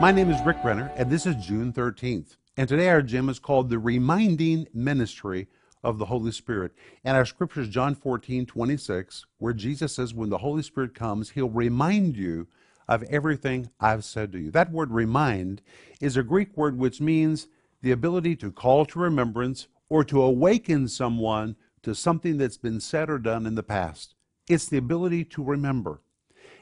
[0.00, 2.36] My name is Rick Renner, and this is June 13th.
[2.56, 5.48] And today our gym is called the Reminding Ministry
[5.82, 6.70] of the Holy Spirit.
[7.02, 11.30] And our scripture is John 14, 26, where Jesus says, When the Holy Spirit comes,
[11.30, 12.46] he'll remind you
[12.86, 14.52] of everything I've said to you.
[14.52, 15.62] That word remind
[16.00, 17.48] is a Greek word which means
[17.82, 23.10] the ability to call to remembrance or to awaken someone to something that's been said
[23.10, 24.14] or done in the past.
[24.48, 26.02] It's the ability to remember.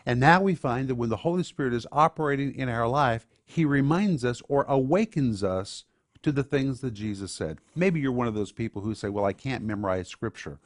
[0.07, 3.65] And now we find that when the Holy Spirit is operating in our life, He
[3.65, 5.85] reminds us or awakens us
[6.23, 7.59] to the things that Jesus said.
[7.75, 10.61] Maybe you're one of those people who say, Well, I can't memorize Scripture.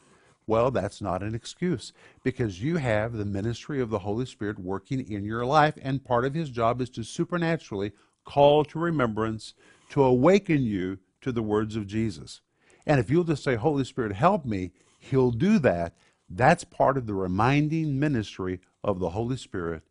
[0.46, 5.10] Well, that's not an excuse because you have the ministry of the Holy Spirit working
[5.10, 7.92] in your life, and part of His job is to supernaturally
[8.24, 9.54] call to remembrance,
[9.90, 12.40] to awaken you to the words of Jesus.
[12.86, 15.94] And if you'll just say, Holy Spirit, help me, He'll do that.
[16.28, 19.82] That's part of the reminding ministry of the Holy Spirit.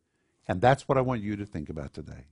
[0.48, 2.26] And that's what I want you to think about today.